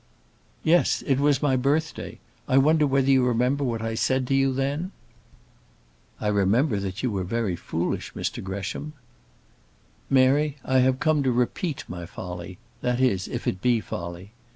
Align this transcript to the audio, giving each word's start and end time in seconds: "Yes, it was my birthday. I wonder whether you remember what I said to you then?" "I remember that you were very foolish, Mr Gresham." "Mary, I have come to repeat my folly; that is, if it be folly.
"Yes, 0.63 1.03
it 1.05 1.19
was 1.19 1.43
my 1.43 1.55
birthday. 1.55 2.17
I 2.47 2.57
wonder 2.57 2.87
whether 2.87 3.07
you 3.11 3.23
remember 3.23 3.63
what 3.63 3.83
I 3.83 3.93
said 3.93 4.25
to 4.25 4.33
you 4.33 4.51
then?" 4.51 4.91
"I 6.19 6.27
remember 6.29 6.79
that 6.79 7.03
you 7.03 7.11
were 7.11 7.23
very 7.23 7.55
foolish, 7.55 8.11
Mr 8.13 8.43
Gresham." 8.43 8.93
"Mary, 10.09 10.57
I 10.65 10.79
have 10.79 10.99
come 10.99 11.21
to 11.21 11.31
repeat 11.31 11.83
my 11.87 12.07
folly; 12.07 12.57
that 12.81 12.99
is, 12.99 13.27
if 13.27 13.45
it 13.45 13.61
be 13.61 13.79
folly. 13.79 14.31